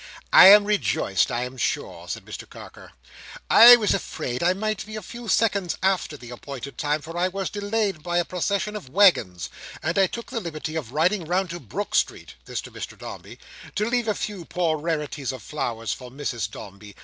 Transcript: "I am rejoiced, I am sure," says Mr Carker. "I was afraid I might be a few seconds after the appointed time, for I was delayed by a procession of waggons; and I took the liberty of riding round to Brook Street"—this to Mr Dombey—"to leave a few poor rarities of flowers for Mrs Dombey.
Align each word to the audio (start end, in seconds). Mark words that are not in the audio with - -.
"I 0.33 0.47
am 0.47 0.65
rejoiced, 0.65 1.29
I 1.31 1.43
am 1.43 1.57
sure," 1.57 2.07
says 2.07 2.23
Mr 2.23 2.49
Carker. 2.49 2.93
"I 3.51 3.75
was 3.75 3.93
afraid 3.93 4.41
I 4.41 4.51
might 4.53 4.83
be 4.83 4.95
a 4.95 5.01
few 5.03 5.27
seconds 5.27 5.77
after 5.83 6.17
the 6.17 6.31
appointed 6.31 6.75
time, 6.79 7.01
for 7.03 7.15
I 7.15 7.27
was 7.27 7.51
delayed 7.51 8.01
by 8.01 8.17
a 8.17 8.25
procession 8.25 8.75
of 8.75 8.89
waggons; 8.89 9.51
and 9.83 9.99
I 9.99 10.07
took 10.07 10.31
the 10.31 10.39
liberty 10.39 10.75
of 10.75 10.91
riding 10.91 11.25
round 11.25 11.51
to 11.51 11.59
Brook 11.59 11.93
Street"—this 11.93 12.61
to 12.61 12.71
Mr 12.71 12.97
Dombey—"to 12.97 13.87
leave 13.87 14.07
a 14.07 14.15
few 14.15 14.43
poor 14.43 14.79
rarities 14.79 15.31
of 15.31 15.43
flowers 15.43 15.93
for 15.93 16.09
Mrs 16.09 16.49
Dombey. 16.49 16.95